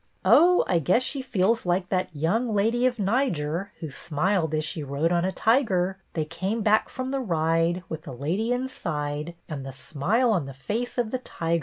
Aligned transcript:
"Oh, 0.25 0.65
I 0.67 0.79
guess 0.79 1.03
she 1.03 1.21
feels 1.21 1.63
like 1.63 1.89
that 1.89 2.09
—"..young 2.25 2.55
lady 2.55 2.87
of 2.87 2.97
Niger, 2.97 3.71
Who 3.81 3.91
smiled 3.91 4.51
as 4.55 4.65
she 4.65 4.81
rode 4.81 5.11
on 5.11 5.23
a 5.25 5.31
tiger; 5.31 5.99
They 6.13 6.25
came 6.25 6.63
back 6.63 6.89
from 6.89 7.11
the 7.11 7.19
ride 7.19 7.83
With 7.87 8.01
the 8.01 8.11
lady 8.13 8.51
inside, 8.51 9.35
And 9.47 9.63
the 9.63 9.71
smile 9.73 10.31
on 10.31 10.45
the 10.45 10.55
face 10.55 10.97
of 10.97 11.11
the 11.11 11.19
tiger. 11.19 11.59